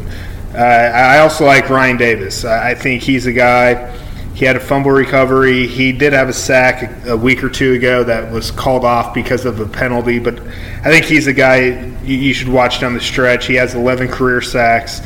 Uh, 0.55 0.59
I 0.59 1.21
also 1.21 1.47
like 1.47 1.71
Ryan 1.71 1.97
Davis. 1.97 2.45
I 2.45 2.75
think 2.75 3.03
he's 3.03 3.27
a 3.27 3.33
guy. 3.33 3.91
He 4.35 4.45
had 4.45 4.57
a 4.57 4.61
fumble 4.61 4.91
recovery. 4.91 5.67
He 5.67 5.93
did 5.93 6.13
have 6.13 6.29
a 6.29 6.33
sack 6.33 7.07
a 7.07 7.17
week 7.17 7.43
or 7.43 7.49
two 7.49 7.73
ago 7.75 8.05
that 8.05 8.31
was 8.31 8.51
called 8.51 8.85
off 8.85 9.15
because 9.15 9.45
of 9.45 9.61
a 9.61 9.67
penalty, 9.67 10.19
but 10.19 10.41
I 10.41 10.91
think 10.91 11.05
he's 11.05 11.27
a 11.27 11.33
guy 11.33 11.93
you 12.03 12.35
should 12.35 12.49
watch 12.49 12.81
down 12.81 12.95
the 12.95 13.01
stretch. 13.01 13.47
He 13.47 13.55
has 13.55 13.75
11 13.75 14.09
career 14.09 14.41
sacks, 14.41 15.01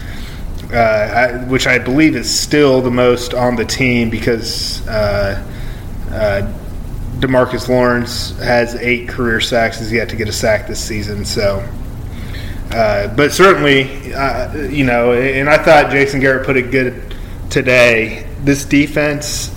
uh, 0.72 1.44
which 1.48 1.66
I 1.66 1.78
believe 1.78 2.16
is 2.16 2.32
still 2.32 2.80
the 2.80 2.90
most 2.90 3.34
on 3.34 3.56
the 3.56 3.64
team 3.64 4.10
because 4.10 4.86
uh, 4.88 5.44
uh, 6.10 6.52
Demarcus 7.18 7.68
Lawrence 7.68 8.38
has 8.38 8.74
eight 8.76 9.08
career 9.08 9.40
sacks. 9.40 9.78
He's 9.78 9.92
yet 9.92 10.08
to 10.10 10.16
get 10.16 10.28
a 10.28 10.32
sack 10.32 10.66
this 10.66 10.82
season, 10.82 11.24
so 11.24 11.66
uh, 12.70 13.14
but 13.14 13.32
certainly, 13.32 14.12
uh, 14.12 14.54
you 14.54 14.84
know, 14.84 15.12
and 15.12 15.48
I 15.48 15.56
thought 15.56 15.90
Jason 15.90 16.20
Garrett 16.20 16.44
put 16.44 16.56
it 16.56 16.70
good 16.70 17.14
today. 17.48 18.26
This 18.40 18.64
defense, 18.64 19.56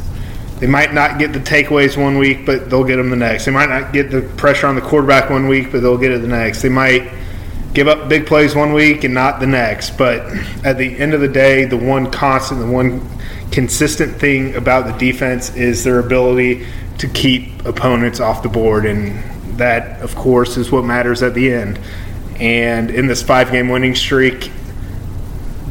they 0.59 0.67
might 0.67 0.93
not 0.93 1.17
get 1.17 1.33
the 1.33 1.39
takeaways 1.39 2.01
one 2.01 2.17
week, 2.17 2.45
but 2.45 2.69
they'll 2.69 2.83
get 2.83 2.97
them 2.97 3.09
the 3.09 3.15
next. 3.15 3.45
They 3.45 3.51
might 3.51 3.69
not 3.69 3.93
get 3.93 4.11
the 4.11 4.21
pressure 4.37 4.67
on 4.67 4.75
the 4.75 4.81
quarterback 4.81 5.29
one 5.29 5.47
week, 5.47 5.71
but 5.71 5.81
they'll 5.81 5.97
get 5.97 6.11
it 6.11 6.21
the 6.21 6.27
next. 6.27 6.61
They 6.61 6.69
might 6.69 7.11
give 7.73 7.87
up 7.87 8.09
big 8.09 8.25
plays 8.25 8.55
one 8.55 8.73
week 8.73 9.03
and 9.03 9.13
not 9.13 9.39
the 9.39 9.47
next. 9.47 9.97
But 9.97 10.21
at 10.65 10.77
the 10.77 10.97
end 10.97 11.13
of 11.13 11.21
the 11.21 11.27
day, 11.27 11.65
the 11.65 11.77
one 11.77 12.11
constant, 12.11 12.59
the 12.59 12.67
one 12.67 13.07
consistent 13.51 14.17
thing 14.17 14.55
about 14.55 14.85
the 14.85 14.97
defense 15.11 15.55
is 15.55 15.83
their 15.83 15.99
ability 15.99 16.67
to 16.99 17.07
keep 17.07 17.65
opponents 17.65 18.19
off 18.19 18.43
the 18.43 18.49
board. 18.49 18.85
And 18.85 19.57
that, 19.57 20.01
of 20.01 20.15
course, 20.15 20.57
is 20.57 20.71
what 20.71 20.85
matters 20.85 21.21
at 21.21 21.33
the 21.33 21.51
end. 21.51 21.79
And 22.39 22.89
in 22.89 23.07
this 23.07 23.21
five 23.21 23.51
game 23.51 23.69
winning 23.69 23.95
streak, 23.95 24.51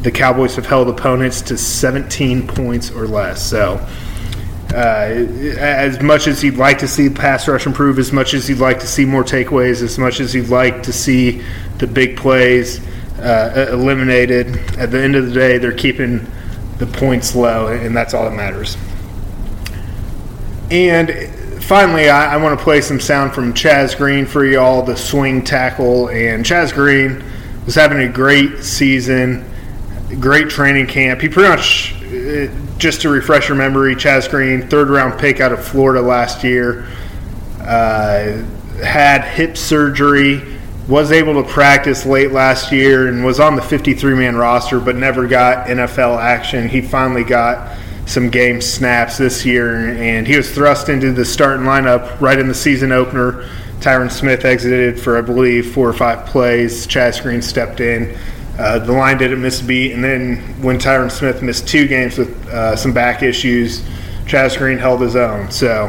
the 0.02 0.10
Cowboys 0.10 0.54
have 0.56 0.66
held 0.66 0.88
opponents 0.88 1.42
to 1.42 1.58
17 1.58 2.46
points 2.46 2.90
or 2.90 3.06
less. 3.06 3.42
So, 3.42 3.84
uh, 4.72 5.08
as 5.58 6.00
much 6.02 6.26
as 6.26 6.44
you'd 6.44 6.56
like 6.56 6.78
to 6.78 6.88
see 6.88 7.08
pass 7.08 7.48
rush 7.48 7.66
improve, 7.66 7.98
as 7.98 8.12
much 8.12 8.34
as 8.34 8.48
you'd 8.48 8.58
like 8.58 8.80
to 8.80 8.86
see 8.86 9.04
more 9.04 9.24
takeaways, 9.24 9.82
as 9.82 9.98
much 9.98 10.20
as 10.20 10.34
you'd 10.34 10.48
like 10.48 10.82
to 10.82 10.92
see 10.92 11.42
the 11.78 11.86
big 11.86 12.16
plays 12.16 12.80
uh, 13.18 13.68
eliminated, 13.72 14.56
at 14.78 14.90
the 14.90 15.02
end 15.02 15.16
of 15.16 15.26
the 15.26 15.32
day, 15.32 15.58
they're 15.58 15.72
keeping 15.72 16.26
the 16.78 16.86
points 16.86 17.34
low, 17.34 17.68
and 17.68 17.96
that's 17.96 18.14
all 18.14 18.24
that 18.24 18.36
matters. 18.36 18.76
And 20.70 21.10
finally, 21.62 22.08
I, 22.08 22.34
I 22.34 22.36
want 22.36 22.58
to 22.58 22.62
play 22.62 22.80
some 22.80 23.00
sound 23.00 23.32
from 23.32 23.54
Chaz 23.54 23.96
Green 23.96 24.26
for 24.26 24.44
y'all, 24.44 24.82
the 24.82 24.96
swing 24.96 25.42
tackle. 25.42 26.08
And 26.08 26.44
Chaz 26.44 26.72
Green 26.72 27.24
was 27.64 27.74
having 27.74 27.98
a 27.98 28.08
great 28.08 28.62
season, 28.62 29.44
great 30.20 30.50
training 30.50 30.86
camp. 30.86 31.20
He 31.20 31.28
pretty 31.28 31.48
much, 31.48 31.94
uh, 32.08 32.48
just 32.78 33.02
to 33.02 33.08
refresh 33.08 33.48
your 33.48 33.56
memory, 33.56 33.94
Chaz 33.94 34.30
Green, 34.30 34.66
third 34.68 34.88
round 34.88 35.18
pick 35.20 35.40
out 35.40 35.52
of 35.52 35.64
Florida 35.64 36.00
last 36.00 36.42
year, 36.42 36.88
uh, 37.60 38.42
had 38.82 39.24
hip 39.24 39.56
surgery, 39.56 40.42
was 40.88 41.12
able 41.12 41.42
to 41.42 41.48
practice 41.48 42.06
late 42.06 42.32
last 42.32 42.72
year, 42.72 43.08
and 43.08 43.24
was 43.24 43.38
on 43.40 43.56
the 43.56 43.62
53 43.62 44.14
man 44.14 44.36
roster, 44.36 44.80
but 44.80 44.96
never 44.96 45.26
got 45.26 45.66
NFL 45.66 46.18
action. 46.18 46.68
He 46.68 46.80
finally 46.80 47.24
got 47.24 47.76
some 48.06 48.30
game 48.30 48.62
snaps 48.62 49.18
this 49.18 49.44
year, 49.44 49.90
and 49.90 50.26
he 50.26 50.36
was 50.36 50.50
thrust 50.50 50.88
into 50.88 51.12
the 51.12 51.26
starting 51.26 51.66
lineup 51.66 52.18
right 52.20 52.38
in 52.38 52.48
the 52.48 52.54
season 52.54 52.90
opener. 52.90 53.46
Tyron 53.80 54.10
Smith 54.10 54.44
exited 54.44 54.98
for, 54.98 55.18
I 55.18 55.20
believe, 55.20 55.72
four 55.72 55.88
or 55.88 55.92
five 55.92 56.26
plays. 56.26 56.86
Chaz 56.86 57.22
Green 57.22 57.42
stepped 57.42 57.80
in. 57.80 58.16
Uh, 58.58 58.78
the 58.80 58.92
line 58.92 59.16
didn't 59.16 59.40
miss 59.40 59.60
a 59.60 59.64
beat, 59.64 59.92
and 59.92 60.02
then 60.02 60.38
when 60.60 60.78
Tyron 60.78 61.10
Smith 61.10 61.42
missed 61.42 61.68
two 61.68 61.86
games 61.86 62.18
with 62.18 62.48
uh, 62.48 62.74
some 62.74 62.92
back 62.92 63.22
issues, 63.22 63.82
Chaz 64.24 64.58
Green 64.58 64.78
held 64.78 65.00
his 65.00 65.14
own. 65.14 65.50
So 65.50 65.86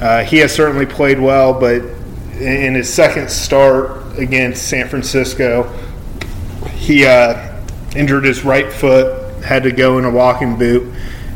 uh, 0.00 0.24
he 0.24 0.38
has 0.38 0.52
certainly 0.52 0.84
played 0.84 1.20
well, 1.20 1.58
but 1.58 1.82
in 2.40 2.74
his 2.74 2.92
second 2.92 3.30
start 3.30 4.18
against 4.18 4.68
San 4.68 4.88
Francisco, 4.88 5.72
he 6.74 7.06
uh, 7.06 7.62
injured 7.94 8.24
his 8.24 8.44
right 8.44 8.72
foot, 8.72 9.44
had 9.44 9.62
to 9.62 9.70
go 9.70 9.98
in 9.98 10.04
a 10.04 10.10
walking 10.10 10.56
boot 10.56 10.92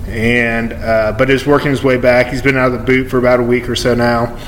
and 0.09 0.73
uh, 0.73 1.15
but 1.17 1.31
is 1.31 1.47
working 1.47 1.71
his 1.71 1.83
way 1.83 1.97
back. 1.97 2.27
He's 2.27 2.43
been 2.43 2.57
out 2.57 2.73
of 2.73 2.81
the 2.81 2.85
boot 2.85 3.09
for 3.09 3.19
about 3.19 3.41
a 3.41 3.43
week 3.43 3.69
or 3.69 3.77
so 3.77 3.95
now, 3.95 4.39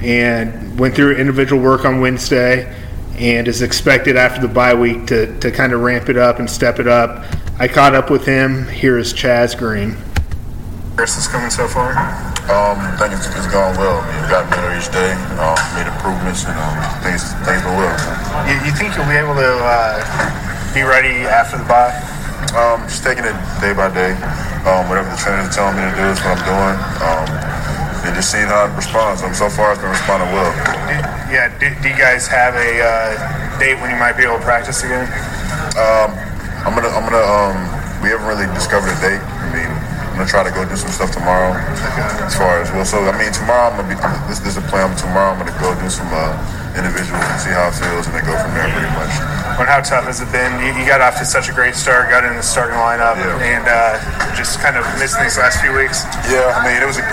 and 0.00 0.78
went 0.78 0.94
through 0.94 1.16
individual 1.16 1.60
work 1.60 1.84
on 1.84 2.00
Wednesday, 2.00 2.74
and 3.18 3.48
is 3.48 3.62
expected 3.62 4.16
after 4.16 4.40
the 4.40 4.52
bye 4.52 4.74
week 4.74 5.06
to 5.06 5.38
to 5.40 5.50
kind 5.50 5.72
of 5.72 5.80
ramp 5.80 6.08
it 6.08 6.16
up 6.16 6.38
and 6.38 6.48
step 6.50 6.78
it 6.78 6.88
up. 6.88 7.24
I 7.58 7.68
caught 7.68 7.94
up 7.94 8.10
with 8.10 8.26
him. 8.26 8.66
Here 8.68 8.98
is 8.98 9.14
Chaz 9.14 9.56
Green. 9.56 9.96
Chris 10.96 11.18
is 11.18 11.26
coming 11.26 11.50
so 11.50 11.66
far. 11.66 11.90
Um, 12.44 12.78
I 12.78 12.94
think 13.00 13.14
it's, 13.14 13.26
it's 13.26 13.50
gone 13.50 13.74
well. 13.74 13.98
I 13.98 14.06
mean, 14.14 14.30
got 14.30 14.46
better 14.46 14.70
each 14.78 14.92
day, 14.94 15.10
uh, 15.42 15.58
made 15.74 15.90
improvements, 15.90 16.46
and 16.46 16.54
um, 16.54 16.76
things 17.02 17.34
things 17.42 17.62
go 17.66 17.74
well. 17.74 17.94
You, 18.46 18.54
you 18.62 18.72
think 18.78 18.94
you'll 18.94 19.10
be 19.10 19.18
able 19.18 19.34
to 19.34 19.52
uh, 19.58 19.98
be 20.74 20.82
ready 20.86 21.26
after 21.26 21.58
the 21.58 21.66
bye? 21.66 21.90
Um, 22.54 22.86
just 22.86 23.02
taking 23.02 23.24
it 23.26 23.34
day 23.58 23.74
by 23.74 23.90
day. 23.90 24.14
Um, 24.68 24.86
whatever 24.86 25.10
the 25.10 25.18
trainers 25.18 25.50
are 25.50 25.54
telling 25.54 25.74
me 25.78 25.82
to 25.82 25.94
do 25.98 26.06
is 26.14 26.20
what 26.22 26.38
I'm 26.38 26.42
doing. 26.46 26.76
Um, 27.02 27.26
and 28.04 28.14
just 28.14 28.30
seeing 28.30 28.46
how 28.46 28.68
it 28.68 28.76
responds. 28.76 29.22
Um, 29.22 29.34
so 29.34 29.48
far, 29.48 29.72
it's 29.72 29.80
been 29.80 29.90
responding 29.90 30.30
well. 30.30 30.52
Yeah. 31.32 31.50
Do, 31.58 31.72
do, 31.82 31.88
you 31.88 31.96
guys 31.96 32.28
have 32.28 32.54
a 32.54 32.70
uh, 32.78 33.58
date 33.58 33.80
when 33.80 33.90
you 33.90 33.96
might 33.96 34.16
be 34.16 34.24
able 34.24 34.38
to 34.38 34.44
practice 34.44 34.84
again? 34.84 35.08
Um, 35.74 36.12
I'm 36.64 36.72
gonna. 36.76 36.92
I'm 36.92 37.04
gonna. 37.04 37.24
Um, 37.24 37.56
we 38.04 38.12
haven't 38.12 38.28
really 38.28 38.46
discovered 38.52 38.92
a 38.92 39.00
date. 39.00 39.20
I 39.20 39.46
mean, 39.52 39.70
I'm 40.12 40.20
gonna 40.20 40.28
try 40.28 40.44
to 40.44 40.52
go 40.52 40.62
do 40.68 40.76
some 40.76 40.92
stuff 40.92 41.10
tomorrow. 41.10 41.56
As 42.22 42.36
far 42.36 42.60
as 42.60 42.70
well, 42.70 42.84
so 42.84 43.00
I 43.04 43.16
mean, 43.16 43.32
tomorrow 43.32 43.72
I'm 43.72 43.80
gonna 43.80 43.90
be. 43.90 43.98
This, 44.28 44.40
this 44.40 44.56
is 44.56 44.62
a 44.62 44.66
plan. 44.68 44.94
Tomorrow 44.96 45.32
I'm 45.34 45.38
gonna 45.40 45.58
go 45.60 45.74
do 45.80 45.88
some. 45.88 46.08
Uh, 46.12 46.60
individuals 46.74 47.22
and 47.22 47.40
see 47.40 47.54
how 47.54 47.70
it 47.70 47.76
feels, 47.78 48.06
and 48.06 48.14
then 48.14 48.24
go 48.26 48.34
from 48.34 48.50
there 48.54 48.66
pretty 48.66 48.90
much. 48.98 49.43
And 49.54 49.70
how 49.70 49.78
tough 49.78 50.10
has 50.10 50.18
it 50.18 50.30
been? 50.34 50.50
You, 50.58 50.74
you, 50.74 50.82
got 50.82 50.98
off 50.98 51.14
to 51.22 51.24
such 51.24 51.46
a 51.46 51.54
great 51.54 51.78
start, 51.78 52.10
got 52.10 52.26
in 52.26 52.34
the 52.34 52.42
starting 52.42 52.74
lineup, 52.74 53.14
yeah. 53.14 53.54
and 53.54 53.64
uh, 53.70 54.02
just 54.34 54.58
kind 54.58 54.74
of 54.74 54.82
missed 54.98 55.14
these 55.22 55.38
last 55.38 55.62
few 55.62 55.70
weeks. 55.70 56.02
Yeah, 56.26 56.50
I 56.50 56.66
mean, 56.66 56.82
it 56.82 56.88
was 56.90 56.98
a, 56.98 57.06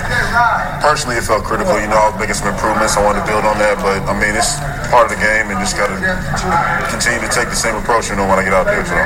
personally 0.82 1.22
it 1.22 1.26
felt 1.26 1.46
critical. 1.46 1.78
You 1.78 1.86
know, 1.86 2.02
I 2.02 2.10
was 2.10 2.18
making 2.18 2.42
some 2.42 2.50
improvements. 2.50 2.98
I 2.98 3.06
wanted 3.06 3.22
to 3.22 3.30
build 3.30 3.46
on 3.46 3.62
that, 3.62 3.78
but 3.86 4.02
I 4.10 4.18
mean, 4.18 4.34
it's 4.34 4.58
part 4.90 5.06
of 5.06 5.14
the 5.14 5.22
game, 5.22 5.54
and 5.54 5.62
just 5.62 5.78
got 5.78 5.94
to 5.94 5.98
continue 6.90 7.22
to 7.22 7.30
take 7.30 7.54
the 7.54 7.60
same 7.60 7.78
approach. 7.78 8.10
You 8.10 8.18
know, 8.18 8.26
when 8.26 8.42
I 8.42 8.44
get 8.44 8.58
out 8.58 8.66
there. 8.66 8.82
So. 8.90 8.98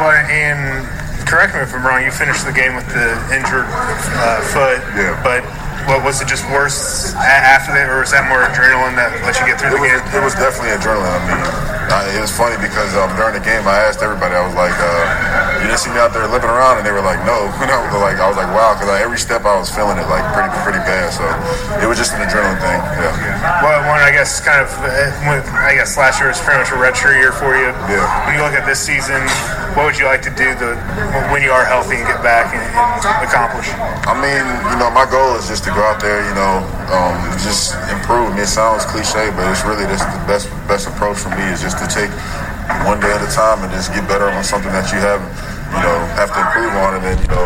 Well, 0.00 0.16
and 0.32 0.88
correct 1.28 1.52
me 1.52 1.60
if 1.60 1.72
I'm 1.76 1.84
wrong. 1.84 2.00
You 2.00 2.12
finished 2.16 2.48
the 2.48 2.56
game 2.56 2.72
with 2.80 2.88
the 2.96 3.12
injured 3.28 3.68
uh, 3.68 4.40
foot, 4.56 4.80
yeah. 4.96 5.12
but 5.20 5.44
what 5.84 6.00
was 6.00 6.20
it 6.20 6.28
just 6.28 6.48
worse 6.48 7.12
after 7.14 7.76
that, 7.76 7.92
or 7.92 8.00
was 8.00 8.12
that 8.16 8.24
more 8.28 8.40
adrenaline 8.48 8.96
that 8.96 9.12
let 9.20 9.36
you 9.36 9.44
get 9.44 9.60
through 9.60 9.76
it 9.76 9.76
the 9.76 9.84
was, 9.84 10.00
game? 10.00 10.16
It 10.16 10.24
was 10.24 10.34
definitely 10.36 10.72
adrenaline. 10.72 11.12
I 11.12 11.20
mean, 11.28 11.40
I, 11.90 12.08
it 12.16 12.22
was 12.22 12.32
funny 12.32 12.56
because 12.56 12.94
um, 12.96 13.10
during 13.18 13.36
the 13.36 13.44
game, 13.44 13.66
I 13.66 13.84
asked 13.84 14.00
everybody, 14.00 14.32
I 14.38 14.44
was 14.46 14.56
like, 14.56 14.74
uh, 14.78 15.60
"You 15.60 15.66
didn't 15.68 15.82
see 15.82 15.90
me 15.90 15.98
out 15.98 16.14
there 16.14 16.24
limping 16.30 16.48
around?" 16.48 16.78
And 16.78 16.84
they 16.86 16.94
were 16.94 17.04
like, 17.04 17.18
"No." 17.26 17.50
You 17.64 17.72
know, 17.72 17.80
like 17.96 18.20
I 18.20 18.28
was 18.28 18.36
like, 18.36 18.52
"Wow," 18.52 18.76
because 18.76 18.92
every 19.00 19.16
step 19.16 19.48
I 19.48 19.56
was 19.56 19.72
feeling 19.72 19.96
it 19.96 20.04
like 20.12 20.22
pretty, 20.36 20.52
pretty 20.62 20.84
bad. 20.84 21.08
So 21.16 21.24
it 21.80 21.88
was 21.88 21.96
just 21.96 22.12
an 22.12 22.20
adrenaline 22.20 22.60
thing. 22.60 22.76
Yeah. 23.00 23.64
Well, 23.64 23.80
one 23.88 24.04
I 24.04 24.12
guess 24.24 24.40
kind 24.40 24.64
of, 24.64 24.72
uh, 24.80 25.68
I 25.68 25.76
guess 25.76 26.00
last 26.00 26.16
year 26.16 26.32
was 26.32 26.40
pretty 26.40 26.56
much 26.56 26.72
a 26.72 26.80
redshirt 26.80 27.20
year 27.20 27.28
for 27.28 27.52
you. 27.60 27.68
Yeah. 27.92 28.08
When 28.24 28.40
you 28.40 28.40
look 28.40 28.56
at 28.56 28.64
this 28.64 28.80
season, 28.80 29.20
what 29.76 29.84
would 29.84 30.00
you 30.00 30.08
like 30.08 30.24
to 30.24 30.32
do 30.32 30.48
the, 30.56 30.80
when 31.28 31.44
you 31.44 31.52
are 31.52 31.68
healthy 31.68 32.00
and 32.00 32.08
get 32.08 32.24
back 32.24 32.56
and, 32.56 32.64
and 32.64 33.20
accomplish? 33.20 33.68
I 34.08 34.16
mean, 34.16 34.40
you 34.72 34.80
know, 34.80 34.88
my 34.96 35.04
goal 35.04 35.36
is 35.36 35.44
just 35.44 35.68
to 35.68 35.76
go 35.76 35.84
out 35.84 36.00
there, 36.00 36.24
you 36.24 36.32
know, 36.32 36.64
um, 36.88 37.12
just 37.44 37.76
improve. 37.92 38.32
Mean, 38.32 38.48
it 38.48 38.48
sounds 38.48 38.88
cliche, 38.88 39.28
but 39.36 39.44
it's 39.52 39.60
really 39.68 39.84
just 39.92 40.08
the 40.08 40.24
best 40.24 40.48
best 40.64 40.88
approach 40.88 41.20
for 41.20 41.28
me 41.36 41.44
is 41.52 41.60
just 41.60 41.76
to 41.76 41.86
take 41.92 42.08
one 42.88 42.96
day 43.04 43.12
at 43.12 43.20
a 43.20 43.28
time 43.28 43.60
and 43.60 43.68
just 43.76 43.92
get 43.92 44.08
better 44.08 44.32
on 44.32 44.40
something 44.40 44.72
that 44.72 44.88
you 44.88 45.04
have, 45.04 45.20
you 45.68 45.80
know, 45.84 45.96
have 46.16 46.32
to 46.32 46.40
improve 46.40 46.72
on, 46.80 46.96
and 46.96 47.04
then 47.04 47.20
you 47.20 47.28
know, 47.28 47.44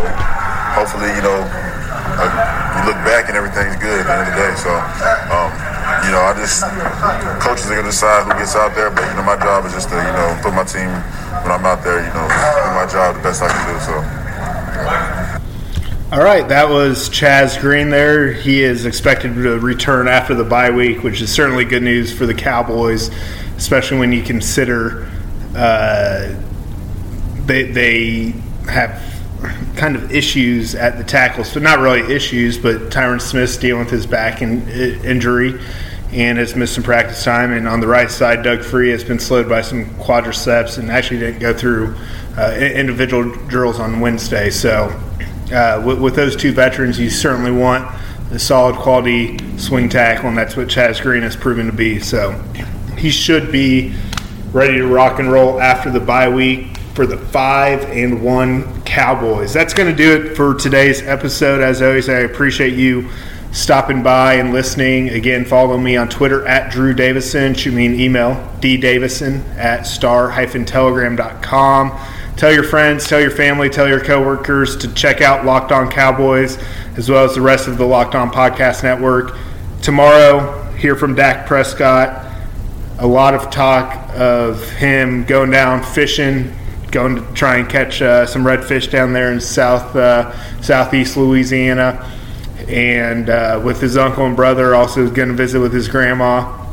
hopefully, 0.78 1.10
you 1.10 1.26
know, 1.26 1.42
uh, 1.42 2.30
you 2.78 2.80
look 2.86 3.02
back 3.02 3.26
and 3.26 3.34
everything's 3.34 3.74
good 3.82 3.98
at 3.98 4.06
the 4.06 4.14
end 4.14 4.22
of 4.22 4.30
the 4.30 4.38
day. 4.38 4.52
So. 4.62 4.70
Um, 5.34 5.47
you 6.08 6.14
know, 6.14 6.22
I 6.22 6.32
just 6.32 6.62
coaches 7.44 7.66
are 7.66 7.76
gonna 7.76 7.88
decide 7.88 8.24
who 8.24 8.32
gets 8.38 8.56
out 8.56 8.74
there, 8.74 8.90
but 8.90 9.06
you 9.06 9.14
know, 9.14 9.24
my 9.24 9.36
job 9.36 9.66
is 9.66 9.72
just 9.74 9.90
to 9.90 9.96
you 9.96 10.02
know 10.02 10.40
put 10.42 10.54
my 10.54 10.64
team 10.64 10.88
when 11.44 11.52
I'm 11.52 11.66
out 11.66 11.84
there, 11.84 12.00
you 12.00 12.08
know, 12.16 12.24
do 12.24 12.72
my 12.72 12.88
job 12.90 13.16
the 13.16 13.22
best 13.22 13.42
I 13.42 13.48
can 13.52 13.74
do. 13.74 13.80
So. 13.84 13.92
All 16.16 16.24
right, 16.24 16.48
that 16.48 16.70
was 16.70 17.10
Chaz 17.10 17.60
Green 17.60 17.90
there. 17.90 18.32
He 18.32 18.62
is 18.62 18.86
expected 18.86 19.34
to 19.34 19.58
return 19.58 20.08
after 20.08 20.34
the 20.34 20.44
bye 20.44 20.70
week, 20.70 21.02
which 21.02 21.20
is 21.20 21.30
certainly 21.30 21.66
good 21.66 21.82
news 21.82 22.10
for 22.10 22.24
the 22.24 22.32
Cowboys, 22.32 23.10
especially 23.58 23.98
when 23.98 24.10
you 24.10 24.22
consider 24.22 25.10
uh, 25.54 26.34
they, 27.44 27.64
they 27.64 28.30
have 28.70 29.02
kind 29.76 29.94
of 29.94 30.10
issues 30.10 30.74
at 30.74 30.96
the 30.96 31.04
tackles. 31.04 31.52
So 31.52 31.60
not 31.60 31.80
really 31.80 32.14
issues, 32.14 32.56
but 32.56 32.88
Tyron 32.88 33.20
Smith's 33.20 33.58
dealing 33.58 33.84
with 33.84 33.90
his 33.90 34.06
back 34.06 34.40
in, 34.40 34.66
injury 34.70 35.60
and 36.12 36.38
has 36.38 36.56
missed 36.56 36.74
some 36.74 36.84
practice 36.84 37.22
time. 37.22 37.52
And 37.52 37.68
on 37.68 37.80
the 37.80 37.86
right 37.86 38.10
side, 38.10 38.42
Doug 38.42 38.62
Free 38.62 38.90
has 38.90 39.04
been 39.04 39.18
slowed 39.18 39.48
by 39.48 39.62
some 39.62 39.84
quadriceps 39.96 40.78
and 40.78 40.90
actually 40.90 41.20
didn't 41.20 41.40
go 41.40 41.52
through 41.52 41.94
uh, 42.36 42.52
individual 42.54 43.30
drills 43.46 43.78
on 43.78 44.00
Wednesday. 44.00 44.50
So 44.50 44.88
uh, 45.52 45.82
with, 45.84 46.00
with, 46.00 46.14
those 46.14 46.36
two 46.36 46.52
veterans, 46.52 46.98
you 46.98 47.10
certainly 47.10 47.50
want 47.50 47.90
a 48.30 48.38
solid 48.38 48.76
quality 48.76 49.38
swing 49.58 49.88
tackle, 49.88 50.28
and 50.28 50.38
that's 50.38 50.56
what 50.56 50.68
Chaz 50.68 51.00
Green 51.00 51.22
has 51.22 51.36
proven 51.36 51.66
to 51.66 51.72
be. 51.72 51.98
So 51.98 52.32
he 52.96 53.10
should 53.10 53.50
be 53.50 53.94
ready 54.52 54.78
to 54.78 54.86
rock 54.86 55.18
and 55.18 55.30
roll 55.30 55.60
after 55.60 55.90
the 55.90 56.00
bye 56.00 56.28
week 56.28 56.76
for 56.94 57.06
the 57.06 57.16
five 57.16 57.84
and 57.84 58.22
one 58.22 58.82
Cowboys. 58.82 59.52
That's 59.52 59.74
going 59.74 59.90
to 59.90 59.96
do 59.96 60.16
it 60.16 60.36
for 60.36 60.54
today's 60.54 61.02
episode. 61.02 61.60
As 61.60 61.80
always, 61.82 62.08
I 62.08 62.20
appreciate 62.20 62.74
you 62.74 63.08
stopping 63.52 64.02
by 64.02 64.34
and 64.34 64.52
listening. 64.52 65.08
Again, 65.08 65.44
follow 65.44 65.78
me 65.78 65.96
on 65.96 66.08
Twitter 66.08 66.46
at 66.46 66.70
Drew 66.70 66.94
Davison. 66.94 67.54
Shoot 67.54 67.74
me 67.74 67.86
an 67.86 67.98
email, 67.98 68.34
ddavison 68.60 69.44
at 69.56 69.86
star-telegram.com. 69.86 71.98
Tell 72.36 72.52
your 72.52 72.62
friends, 72.62 73.08
tell 73.08 73.20
your 73.20 73.32
family, 73.32 73.68
tell 73.68 73.88
your 73.88 74.04
coworkers 74.04 74.76
to 74.76 74.94
check 74.94 75.20
out 75.20 75.44
Locked 75.44 75.72
On 75.72 75.90
Cowboys 75.90 76.56
as 76.96 77.08
well 77.08 77.24
as 77.24 77.34
the 77.34 77.40
rest 77.40 77.68
of 77.68 77.78
the 77.78 77.84
Locked 77.84 78.14
On 78.14 78.30
Podcast 78.30 78.82
Network. 78.82 79.36
Tomorrow, 79.82 80.62
hear 80.72 80.96
from 80.96 81.14
Dak 81.14 81.46
Prescott. 81.46 82.26
A 82.98 83.06
lot 83.06 83.34
of 83.34 83.50
talk 83.50 84.10
of 84.16 84.68
him 84.72 85.24
going 85.24 85.50
down 85.50 85.82
fishing, 85.82 86.52
going 86.90 87.16
to 87.16 87.34
try 87.34 87.58
and 87.58 87.68
catch 87.68 88.02
uh, 88.02 88.26
some 88.26 88.42
redfish 88.42 88.90
down 88.90 89.12
there 89.12 89.32
in 89.32 89.40
south 89.40 89.94
uh, 89.94 90.32
southeast 90.60 91.16
Louisiana, 91.16 92.10
and 92.68 93.30
uh, 93.30 93.60
with 93.64 93.80
his 93.80 93.96
uncle 93.96 94.26
and 94.26 94.36
brother. 94.36 94.74
Also, 94.74 95.08
going 95.10 95.28
to 95.28 95.34
visit 95.34 95.58
with 95.58 95.72
his 95.72 95.88
grandma. 95.88 96.66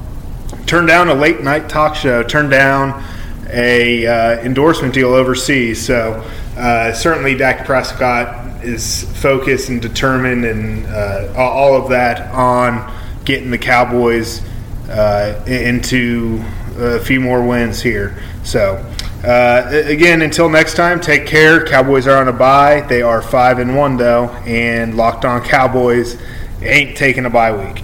Turned 0.66 0.88
down 0.88 1.10
a 1.10 1.14
late 1.14 1.42
night 1.42 1.70
talk 1.70 1.96
show. 1.96 2.24
Turned 2.24 2.52
down 2.52 3.04
a 3.50 4.06
uh, 4.06 4.40
endorsement 4.42 4.94
deal 4.94 5.14
overseas. 5.14 5.86
So 5.86 6.24
uh, 6.58 6.94
certainly, 6.94 7.36
Dak 7.36 7.66
Prescott 7.66 8.64
is 8.64 9.04
focused 9.22 9.70
and 9.70 9.82
determined, 9.82 10.46
and 10.46 10.86
uh, 10.88 11.34
all 11.38 11.76
of 11.76 11.90
that 11.90 12.32
on 12.34 12.94
getting 13.24 13.52
the 13.52 13.58
Cowboys 13.58 14.42
uh, 14.90 15.44
into 15.48 16.44
a 16.78 17.00
few 17.00 17.20
more 17.22 17.46
wins 17.46 17.82
here. 17.82 18.22
So. 18.44 18.86
Uh, 19.24 19.68
again, 19.86 20.22
until 20.22 20.50
next 20.50 20.76
time, 20.76 21.00
take 21.00 21.26
care. 21.26 21.66
Cowboys 21.66 22.08
are 22.08 22.18
on 22.18 22.28
a 22.28 22.34
bye. 22.34 22.82
They 22.82 23.02
are 23.02 23.22
five 23.22 23.60
and 23.60 23.76
one 23.76 23.98
though, 23.98 24.30
and 24.46 24.96
Locked 24.96 25.26
On 25.26 25.42
Cowboys 25.42 26.18
ain't 26.62 26.96
taking 26.96 27.26
a 27.26 27.30
bye 27.30 27.56
week. 27.56 27.84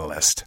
Catalyst. 0.00 0.44